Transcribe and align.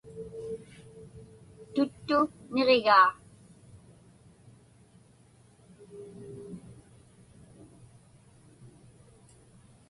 Tuttu 1.73 2.19
niġigaa. 2.53 3.09